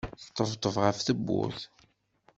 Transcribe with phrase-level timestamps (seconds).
[0.25, 1.61] Sṭebṭeb ɣef tewwurt.